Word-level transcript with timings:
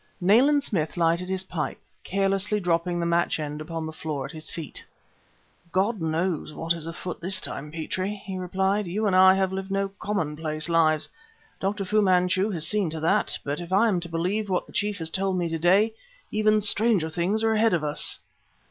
Nayland 0.19 0.63
Smith 0.63 0.97
lighted 0.97 1.29
his 1.29 1.43
pipe, 1.43 1.77
carelessly 2.03 2.59
dropping 2.59 2.99
the 2.99 3.05
match 3.05 3.39
end 3.39 3.61
upon 3.61 3.85
the 3.85 3.91
floor 3.91 4.25
at 4.25 4.31
his 4.31 4.49
feet. 4.49 4.83
"God 5.71 6.01
knows 6.01 6.53
what 6.55 6.73
is 6.73 6.87
afoot 6.87 7.21
this 7.21 7.39
time, 7.39 7.71
Petrie!" 7.71 8.15
he 8.25 8.35
replied. 8.35 8.87
"You 8.87 9.05
and 9.05 9.15
I 9.15 9.35
have 9.35 9.53
lived 9.53 9.69
no 9.69 9.89
commonplace 9.99 10.67
lives; 10.69 11.07
Dr. 11.59 11.85
Fu 11.85 12.01
Manchu 12.01 12.49
has 12.49 12.65
seen 12.67 12.89
to 12.89 12.99
that; 12.99 13.37
but 13.43 13.59
if 13.59 13.71
I 13.71 13.89
am 13.89 13.99
to 13.99 14.09
believe 14.09 14.49
what 14.49 14.65
the 14.65 14.73
Chief 14.73 14.97
has 14.97 15.11
told 15.11 15.37
me 15.37 15.47
to 15.49 15.59
day, 15.59 15.93
even 16.31 16.61
stranger 16.61 17.07
things 17.07 17.43
are 17.43 17.53
ahead 17.53 17.75
of 17.75 17.83
us!" 17.83 18.17